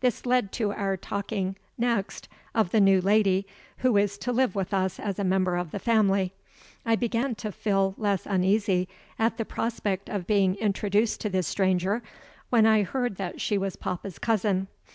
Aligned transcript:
This 0.00 0.26
led 0.26 0.52
to 0.52 0.72
our 0.72 0.98
talking 0.98 1.56
next 1.78 2.28
of 2.54 2.72
the 2.72 2.78
new 2.78 3.00
lady, 3.00 3.46
who 3.78 3.96
is 3.96 4.18
to 4.18 4.30
live 4.30 4.54
with 4.54 4.74
us 4.74 5.00
as 5.00 5.18
a 5.18 5.24
member 5.24 5.56
of 5.56 5.70
the 5.70 5.78
family. 5.78 6.34
I 6.84 6.94
began 6.94 7.34
to 7.36 7.50
feel 7.50 7.94
less 7.96 8.26
uneasy 8.26 8.86
at 9.18 9.38
the 9.38 9.46
prospect 9.46 10.10
of 10.10 10.26
being 10.26 10.56
introduced 10.56 11.22
to 11.22 11.30
this 11.30 11.46
stranger, 11.46 12.02
when 12.50 12.66
I 12.66 12.82
heard 12.82 13.16
that 13.16 13.40
she 13.40 13.56
was 13.56 13.76
papa's 13.76 14.18
cousin. 14.18 14.68